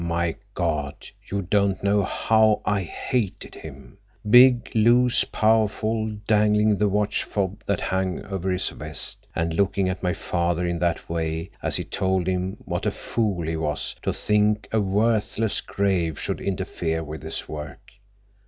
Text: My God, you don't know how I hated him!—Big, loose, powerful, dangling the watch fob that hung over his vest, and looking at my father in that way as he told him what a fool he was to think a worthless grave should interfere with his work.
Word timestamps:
My 0.03 0.35
God, 0.55 0.95
you 1.29 1.43
don't 1.43 1.83
know 1.83 2.01
how 2.01 2.63
I 2.65 2.81
hated 2.81 3.53
him!—Big, 3.53 4.71
loose, 4.73 5.23
powerful, 5.25 6.09
dangling 6.25 6.75
the 6.79 6.89
watch 6.89 7.23
fob 7.23 7.63
that 7.67 7.81
hung 7.81 8.25
over 8.25 8.49
his 8.49 8.69
vest, 8.69 9.27
and 9.35 9.53
looking 9.53 9.89
at 9.89 10.01
my 10.01 10.13
father 10.15 10.65
in 10.65 10.79
that 10.79 11.07
way 11.07 11.51
as 11.61 11.75
he 11.75 11.83
told 11.83 12.25
him 12.25 12.57
what 12.65 12.87
a 12.87 12.89
fool 12.91 13.45
he 13.45 13.55
was 13.57 13.93
to 14.01 14.11
think 14.11 14.67
a 14.71 14.81
worthless 14.81 15.61
grave 15.61 16.19
should 16.19 16.41
interfere 16.41 17.03
with 17.03 17.21
his 17.21 17.47
work. 17.47 17.91